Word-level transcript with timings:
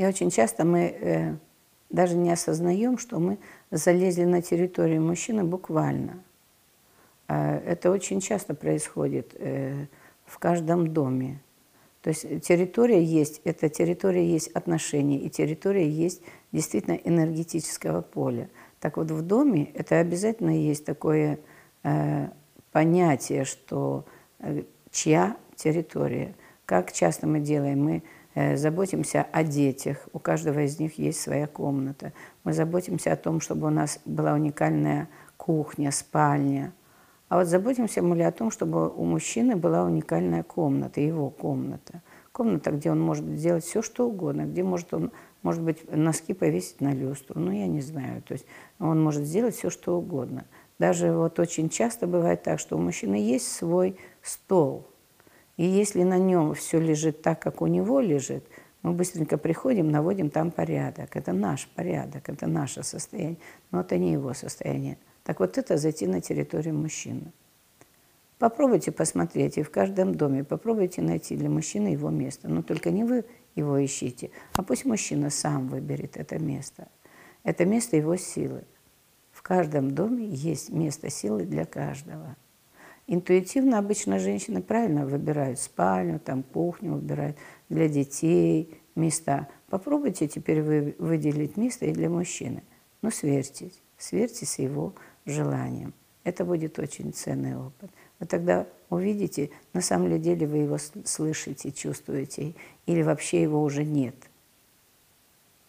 И 0.00 0.06
очень 0.06 0.30
часто 0.30 0.64
мы 0.64 0.96
э, 0.98 1.34
даже 1.90 2.16
не 2.16 2.30
осознаем, 2.30 2.96
что 2.96 3.18
мы 3.18 3.36
залезли 3.70 4.24
на 4.24 4.40
территорию 4.40 5.02
мужчины 5.02 5.44
буквально. 5.44 6.24
Э, 7.28 7.58
это 7.66 7.90
очень 7.90 8.22
часто 8.22 8.54
происходит 8.54 9.34
э, 9.34 9.88
в 10.24 10.38
каждом 10.38 10.94
доме. 10.94 11.42
То 12.00 12.08
есть 12.08 12.22
территория 12.40 13.04
есть, 13.04 13.42
это 13.44 13.68
территория 13.68 14.26
есть 14.26 14.48
отношений, 14.52 15.18
и 15.18 15.28
территория 15.28 15.86
есть 15.86 16.22
действительно 16.50 16.94
энергетического 16.94 18.00
поля. 18.00 18.48
Так 18.80 18.96
вот 18.96 19.10
в 19.10 19.20
доме 19.20 19.70
это 19.74 19.98
обязательно 19.98 20.58
есть 20.58 20.86
такое 20.86 21.40
э, 21.82 22.28
понятие, 22.72 23.44
что 23.44 24.06
э, 24.38 24.62
чья 24.90 25.36
территория. 25.56 26.34
Как 26.64 26.90
часто 26.90 27.26
мы 27.26 27.40
делаем? 27.40 27.84
Мы 27.84 28.02
заботимся 28.34 29.26
о 29.32 29.42
детях, 29.42 30.08
у 30.12 30.18
каждого 30.18 30.60
из 30.60 30.78
них 30.78 30.98
есть 30.98 31.20
своя 31.20 31.46
комната. 31.46 32.12
Мы 32.44 32.52
заботимся 32.52 33.12
о 33.12 33.16
том, 33.16 33.40
чтобы 33.40 33.66
у 33.66 33.70
нас 33.70 34.00
была 34.04 34.34
уникальная 34.34 35.08
кухня, 35.36 35.90
спальня. 35.90 36.72
А 37.28 37.38
вот 37.38 37.46
заботимся 37.46 38.02
мы 38.02 38.16
ли 38.16 38.22
о 38.22 38.32
том, 38.32 38.50
чтобы 38.50 38.88
у 38.88 39.04
мужчины 39.04 39.54
была 39.56 39.84
уникальная 39.84 40.42
комната, 40.42 41.00
его 41.00 41.30
комната. 41.30 42.02
Комната, 42.32 42.72
где 42.72 42.90
он 42.90 43.00
может 43.00 43.24
сделать 43.24 43.64
все, 43.64 43.82
что 43.82 44.08
угодно, 44.08 44.42
где 44.42 44.62
может 44.62 44.92
он, 44.94 45.12
может 45.42 45.62
быть, 45.62 45.90
носки 45.90 46.34
повесить 46.34 46.80
на 46.80 46.92
люстру, 46.92 47.38
ну, 47.38 47.52
я 47.52 47.66
не 47.66 47.80
знаю. 47.80 48.22
То 48.22 48.34
есть 48.34 48.46
он 48.78 49.02
может 49.02 49.22
сделать 49.24 49.54
все, 49.54 49.70
что 49.70 49.96
угодно. 49.96 50.44
Даже 50.78 51.12
вот 51.12 51.38
очень 51.38 51.68
часто 51.68 52.06
бывает 52.06 52.42
так, 52.42 52.58
что 52.58 52.76
у 52.76 52.80
мужчины 52.80 53.14
есть 53.14 53.52
свой 53.52 53.96
стол. 54.22 54.86
И 55.60 55.64
если 55.66 56.04
на 56.04 56.16
нем 56.16 56.54
все 56.54 56.80
лежит 56.80 57.20
так, 57.20 57.42
как 57.42 57.60
у 57.60 57.66
него 57.66 58.00
лежит, 58.00 58.46
мы 58.80 58.92
быстренько 58.92 59.36
приходим, 59.36 59.90
наводим 59.90 60.30
там 60.30 60.50
порядок. 60.50 61.14
Это 61.14 61.34
наш 61.34 61.68
порядок, 61.68 62.30
это 62.30 62.46
наше 62.46 62.82
состояние, 62.82 63.36
но 63.70 63.82
это 63.82 63.98
не 63.98 64.12
его 64.12 64.32
состояние. 64.32 64.96
Так 65.22 65.38
вот 65.38 65.58
это 65.58 65.76
зайти 65.76 66.06
на 66.06 66.22
территорию 66.22 66.74
мужчины. 66.74 67.30
Попробуйте 68.38 68.90
посмотреть, 68.90 69.58
и 69.58 69.62
в 69.62 69.70
каждом 69.70 70.14
доме 70.14 70.44
попробуйте 70.44 71.02
найти 71.02 71.36
для 71.36 71.50
мужчины 71.50 71.88
его 71.88 72.08
место. 72.08 72.48
Но 72.48 72.62
только 72.62 72.90
не 72.90 73.04
вы 73.04 73.26
его 73.54 73.84
ищите, 73.84 74.30
а 74.54 74.62
пусть 74.62 74.86
мужчина 74.86 75.28
сам 75.28 75.68
выберет 75.68 76.16
это 76.16 76.38
место. 76.38 76.88
Это 77.44 77.66
место 77.66 77.98
его 77.98 78.16
силы. 78.16 78.64
В 79.30 79.42
каждом 79.42 79.90
доме 79.90 80.24
есть 80.24 80.70
место 80.70 81.10
силы 81.10 81.44
для 81.44 81.66
каждого. 81.66 82.34
Интуитивно 83.12 83.80
обычно 83.80 84.20
женщины 84.20 84.62
правильно 84.62 85.04
выбирают 85.04 85.58
спальню, 85.58 86.20
там 86.20 86.44
кухню 86.44 86.92
выбирают 86.92 87.36
для 87.68 87.88
детей, 87.88 88.80
места. 88.94 89.48
Попробуйте 89.68 90.28
теперь 90.28 90.62
вы, 90.62 90.94
выделить 90.96 91.56
место 91.56 91.86
и 91.86 91.92
для 91.92 92.08
мужчины. 92.08 92.62
Ну, 93.02 93.10
сверьтесь, 93.10 93.82
сверьтесь 93.98 94.50
с 94.50 94.58
его 94.60 94.94
желанием. 95.26 95.92
Это 96.22 96.44
будет 96.44 96.78
очень 96.78 97.12
ценный 97.12 97.56
опыт. 97.56 97.90
Вы 98.20 98.26
тогда 98.26 98.68
увидите, 98.90 99.50
на 99.72 99.80
самом 99.80 100.22
деле 100.22 100.46
вы 100.46 100.58
его 100.58 100.78
слышите, 101.04 101.72
чувствуете, 101.72 102.54
или 102.86 103.02
вообще 103.02 103.42
его 103.42 103.60
уже 103.60 103.82
нет. 103.82 104.14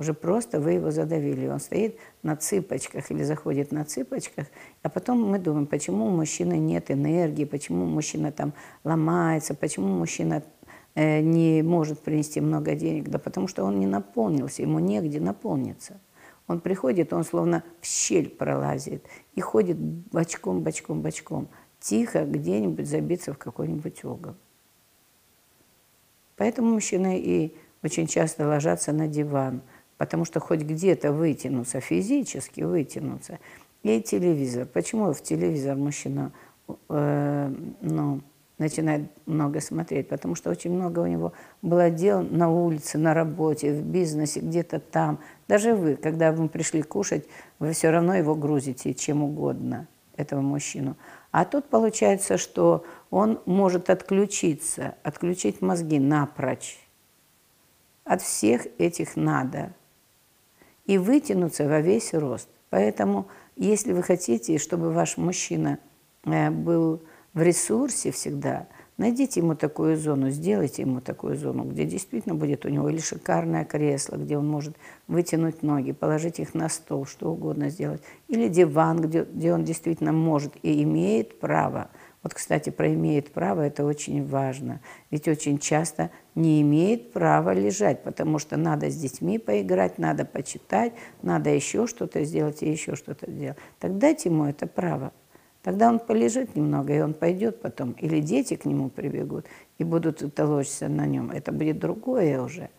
Уже 0.00 0.14
просто 0.14 0.60
вы 0.60 0.72
его 0.72 0.90
задавили. 0.90 1.46
Он 1.46 1.60
стоит 1.60 1.98
на 2.22 2.34
цыпочках 2.34 3.10
или 3.10 3.22
заходит 3.22 3.70
на 3.70 3.84
цыпочках, 3.84 4.46
а 4.82 4.88
потом 4.88 5.22
мы 5.22 5.38
думаем, 5.38 5.66
почему 5.66 6.06
у 6.06 6.10
мужчины 6.10 6.54
нет 6.54 6.90
энергии, 6.90 7.44
почему 7.44 7.84
мужчина 7.84 8.32
там 8.32 8.54
ломается, 8.82 9.54
почему 9.54 9.88
мужчина 9.88 10.42
э, 10.94 11.20
не 11.20 11.62
может 11.62 12.00
принести 12.00 12.40
много 12.40 12.74
денег. 12.74 13.10
Да 13.10 13.18
потому 13.18 13.46
что 13.46 13.62
он 13.62 13.78
не 13.78 13.86
наполнился, 13.86 14.62
ему 14.62 14.78
негде 14.78 15.20
наполниться. 15.20 16.00
Он 16.46 16.60
приходит, 16.60 17.12
он 17.12 17.22
словно 17.22 17.62
в 17.82 17.84
щель 17.84 18.30
пролазит 18.30 19.04
и 19.34 19.42
ходит 19.42 19.76
бочком, 19.76 20.62
бочком, 20.62 21.02
бочком, 21.02 21.48
тихо 21.78 22.24
где-нибудь 22.24 22.88
забиться 22.88 23.34
в 23.34 23.38
какой-нибудь 23.38 24.02
угол. 24.04 24.34
Поэтому 26.36 26.72
мужчины 26.72 27.20
и 27.20 27.54
очень 27.82 28.06
часто 28.06 28.48
ложатся 28.48 28.92
на 28.92 29.06
диван, 29.08 29.62
потому 30.00 30.24
что 30.24 30.40
хоть 30.40 30.62
где-то 30.62 31.12
вытянуться, 31.12 31.80
физически 31.80 32.62
вытянуться. 32.62 33.38
И 33.82 34.00
телевизор. 34.00 34.64
Почему 34.64 35.12
в 35.12 35.22
телевизор 35.22 35.76
мужчина 35.76 36.32
э, 36.88 37.54
ну, 37.82 38.22
начинает 38.56 39.10
много 39.26 39.60
смотреть, 39.60 40.08
потому 40.08 40.36
что 40.36 40.48
очень 40.48 40.72
много 40.72 41.00
у 41.00 41.06
него 41.06 41.34
было 41.60 41.90
дел 41.90 42.22
на 42.22 42.50
улице, 42.50 42.96
на 42.96 43.12
работе, 43.12 43.74
в 43.74 43.82
бизнесе, 43.82 44.40
где-то 44.40 44.80
там. 44.80 45.18
Даже 45.48 45.74
вы, 45.74 45.96
когда 45.96 46.32
вы 46.32 46.48
пришли 46.48 46.80
кушать, 46.80 47.26
вы 47.58 47.72
все 47.72 47.90
равно 47.90 48.14
его 48.14 48.34
грузите 48.34 48.94
чем 48.94 49.22
угодно, 49.22 49.86
этого 50.16 50.40
мужчину. 50.40 50.96
А 51.30 51.44
тут 51.44 51.66
получается, 51.66 52.38
что 52.38 52.86
он 53.10 53.38
может 53.44 53.90
отключиться, 53.90 54.94
отключить 55.02 55.60
мозги 55.60 55.98
напрочь. 55.98 56.78
От 58.04 58.22
всех 58.22 58.66
этих 58.78 59.14
надо. 59.14 59.74
И 60.86 60.98
вытянуться 60.98 61.68
во 61.68 61.80
весь 61.80 62.14
рост. 62.14 62.48
Поэтому, 62.70 63.26
если 63.56 63.92
вы 63.92 64.02
хотите, 64.02 64.58
чтобы 64.58 64.92
ваш 64.92 65.16
мужчина 65.16 65.78
э, 66.24 66.50
был 66.50 67.02
в 67.34 67.42
ресурсе 67.42 68.10
всегда, 68.10 68.66
найдите 68.96 69.40
ему 69.40 69.54
такую 69.54 69.96
зону, 69.96 70.30
сделайте 70.30 70.82
ему 70.82 71.00
такую 71.00 71.36
зону, 71.36 71.64
где 71.64 71.84
действительно 71.84 72.34
будет 72.34 72.64
у 72.64 72.68
него 72.68 72.88
или 72.88 72.98
шикарное 72.98 73.64
кресло, 73.64 74.16
где 74.16 74.36
он 74.36 74.48
может 74.48 74.76
вытянуть 75.08 75.62
ноги, 75.62 75.92
положить 75.92 76.38
их 76.38 76.54
на 76.54 76.68
стол, 76.68 77.06
что 77.06 77.32
угодно 77.32 77.70
сделать, 77.70 78.02
или 78.28 78.48
диван, 78.48 79.00
где, 79.00 79.24
где 79.24 79.52
он 79.52 79.64
действительно 79.64 80.12
может 80.12 80.52
и 80.62 80.82
имеет 80.82 81.40
право. 81.40 81.90
Вот, 82.22 82.34
кстати, 82.34 82.68
про 82.68 82.92
имеет 82.92 83.32
право, 83.32 83.62
это 83.62 83.84
очень 83.84 84.26
важно. 84.26 84.80
Ведь 85.10 85.26
очень 85.26 85.58
часто 85.58 86.10
не 86.34 86.60
имеет 86.60 87.12
права 87.12 87.54
лежать, 87.54 88.02
потому 88.02 88.38
что 88.38 88.58
надо 88.58 88.90
с 88.90 88.96
детьми 88.96 89.38
поиграть, 89.38 89.98
надо 89.98 90.26
почитать, 90.26 90.92
надо 91.22 91.48
еще 91.48 91.86
что-то 91.86 92.24
сделать 92.24 92.62
и 92.62 92.70
еще 92.70 92.94
что-то 92.94 93.30
сделать. 93.30 93.56
Так 93.78 93.96
дайте 93.96 94.28
ему 94.28 94.44
это 94.44 94.66
право. 94.66 95.12
Тогда 95.62 95.88
он 95.88 95.98
полежит 95.98 96.56
немного, 96.56 96.94
и 96.94 97.00
он 97.00 97.14
пойдет 97.14 97.60
потом. 97.60 97.92
Или 97.92 98.20
дети 98.20 98.56
к 98.56 98.64
нему 98.66 98.90
прибегут 98.90 99.46
и 99.78 99.84
будут 99.84 100.34
толочься 100.34 100.88
на 100.88 101.06
нем. 101.06 101.30
Это 101.30 101.52
будет 101.52 101.78
другое 101.78 102.40
уже. 102.40 102.70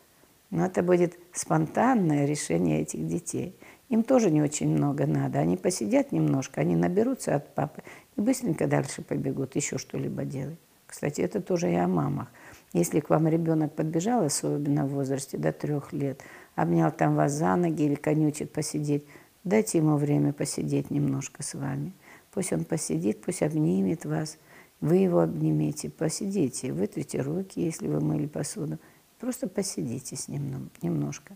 Но 0.50 0.66
это 0.66 0.84
будет 0.84 1.18
спонтанное 1.32 2.26
решение 2.26 2.82
этих 2.82 3.08
детей. 3.08 3.56
Им 3.92 4.04
тоже 4.04 4.32
не 4.32 4.42
очень 4.42 4.70
много 4.70 5.06
надо. 5.06 5.40
Они 5.40 5.58
посидят 5.58 6.14
немножко, 6.14 6.62
они 6.62 6.78
наберутся 6.78 7.36
от 7.36 7.54
папы 7.54 7.84
и 8.16 8.22
быстренько 8.22 8.66
дальше 8.66 9.02
побегут, 9.02 9.58
еще 9.58 9.78
что-либо 9.78 10.24
делать. 10.24 10.58
Кстати, 10.88 11.20
это 11.20 11.42
тоже 11.42 11.70
и 11.70 11.76
о 11.76 11.90
мамах. 11.90 12.30
Если 12.72 13.02
к 13.02 13.10
вам 13.10 13.28
ребенок 13.28 13.74
подбежал, 13.74 14.24
особенно 14.24 14.86
в 14.86 14.92
возрасте 14.92 15.38
до 15.38 15.52
трех 15.52 15.92
лет, 15.92 16.22
обнял 16.56 16.90
там 16.90 17.16
вас 17.18 17.34
за 17.34 17.54
ноги 17.58 17.84
или 17.84 17.96
конючит 17.96 18.54
посидеть, 18.54 19.04
дайте 19.44 19.80
ему 19.80 19.98
время 19.98 20.32
посидеть 20.32 20.90
немножко 20.90 21.44
с 21.44 21.54
вами. 21.54 21.92
Пусть 22.34 22.54
он 22.54 22.64
посидит, 22.64 23.20
пусть 23.20 23.44
обнимет 23.44 24.06
вас. 24.06 24.38
Вы 24.80 24.98
его 24.98 25.20
обнимете, 25.20 25.90
посидите, 25.90 26.72
вытрите 26.72 27.20
руки, 27.20 27.60
если 27.60 27.90
вы 27.90 28.00
мыли 28.00 28.28
посуду. 28.28 28.80
Просто 29.20 29.50
посидите 29.50 30.16
с 30.16 30.30
ним 30.30 30.70
немножко. 30.82 31.36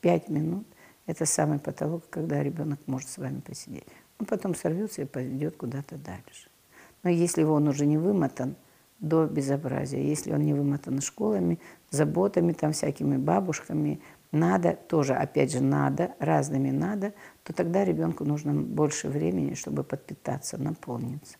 Пять 0.00 0.28
минут– 0.28 0.66
это 1.06 1.26
самый 1.26 1.58
потолок, 1.58 2.04
когда 2.10 2.42
ребенок 2.42 2.80
может 2.86 3.08
с 3.08 3.18
вами 3.18 3.40
посидеть. 3.40 3.84
Он 4.18 4.26
потом 4.26 4.54
сорвется 4.54 5.02
и 5.02 5.06
пойдет 5.06 5.56
куда-то 5.56 5.96
дальше. 5.96 6.48
Но 7.02 7.10
если 7.10 7.42
он 7.42 7.66
уже 7.68 7.86
не 7.86 7.98
вымотан 7.98 8.54
до 9.00 9.26
безобразия, 9.26 10.00
если 10.00 10.32
он 10.32 10.42
не 10.42 10.54
вымотан 10.54 11.00
школами, 11.00 11.58
заботами, 11.90 12.52
там 12.52 12.72
всякими 12.72 13.16
бабушками, 13.16 14.00
надо, 14.30 14.78
тоже, 14.88 15.14
опять 15.14 15.52
же, 15.52 15.60
надо, 15.60 16.14
разными 16.18 16.70
надо, 16.70 17.12
то 17.42 17.52
тогда 17.52 17.84
ребенку 17.84 18.24
нужно 18.24 18.54
больше 18.54 19.08
времени, 19.08 19.54
чтобы 19.54 19.82
подпитаться, 19.84 20.56
наполниться. 20.56 21.36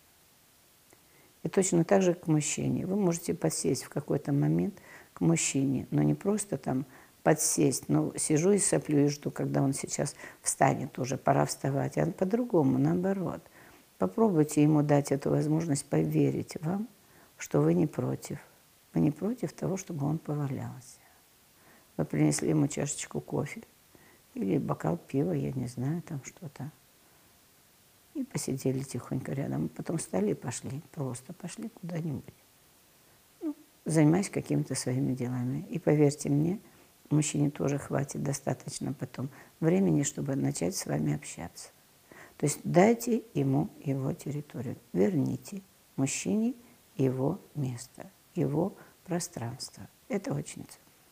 И 1.42 1.48
точно 1.48 1.84
так 1.84 2.02
же 2.02 2.14
к 2.14 2.26
мужчине. 2.26 2.87
Вы 2.87 2.96
можете 2.96 3.34
подсесть 3.34 3.84
в 3.84 3.88
какой-то 3.88 4.32
момент 4.32 4.75
к 5.14 5.20
мужчине, 5.20 5.87
но 5.90 6.02
не 6.02 6.14
просто 6.14 6.58
там 6.58 6.84
подсесть, 7.22 7.88
но 7.88 8.12
сижу 8.16 8.52
и 8.52 8.58
соплю 8.58 9.06
и 9.06 9.08
жду, 9.08 9.30
когда 9.30 9.62
он 9.62 9.72
сейчас 9.72 10.14
встанет 10.40 10.98
уже, 10.98 11.16
пора 11.16 11.46
вставать, 11.46 11.98
а 11.98 12.06
по-другому, 12.06 12.78
наоборот. 12.78 13.40
Попробуйте 13.98 14.62
ему 14.62 14.82
дать 14.82 15.12
эту 15.12 15.30
возможность 15.30 15.86
поверить 15.86 16.56
вам, 16.60 16.88
что 17.36 17.60
вы 17.60 17.74
не 17.74 17.86
против. 17.86 18.38
Вы 18.94 19.00
не 19.00 19.10
против 19.10 19.52
того, 19.52 19.76
чтобы 19.76 20.06
он 20.06 20.19
повалялся. 20.19 20.98
Вы 21.96 22.04
принесли 22.04 22.48
ему 22.48 22.69
чашечку 22.69 23.20
кофе 23.20 23.62
или 24.34 24.58
бокал 24.58 24.96
пива, 24.96 25.32
я 25.32 25.52
не 25.52 25.66
знаю, 25.66 26.02
там 26.02 26.20
что-то. 26.25 26.70
И 28.14 28.25
посидели 28.25 28.80
тихонько 28.80 29.32
рядом. 29.32 29.68
Потом 29.68 29.98
встали 29.98 30.32
и 30.32 30.34
пошли, 30.34 30.82
просто 30.92 31.32
пошли 31.32 31.68
куда-нибудь. 31.68 32.34
Ну, 33.40 33.56
занимаясь 33.84 34.28
какими-то 34.28 34.75
своими 34.75 35.14
делами. 35.14 35.66
И 35.70 35.78
поверьте 35.78 36.28
мне, 36.28 36.60
мужчине 37.12 37.50
тоже 37.50 37.79
хватит 37.79 38.23
достаточно 38.23 38.93
потом 38.93 39.31
времени, 39.61 40.03
чтобы 40.03 40.35
начать 40.37 40.76
с 40.76 40.87
вами 40.87 41.14
общаться. 41.14 41.70
То 42.37 42.47
есть 42.47 42.61
дайте 42.64 43.23
ему 43.35 43.70
его 43.85 44.12
территорию, 44.12 44.76
верните 44.93 45.62
мужчине 45.97 46.55
его 46.97 47.41
место, 47.55 48.11
его 48.35 48.76
пространство. 49.05 49.88
Это 50.09 50.35
очень 50.35 50.64
ценно. 50.64 50.91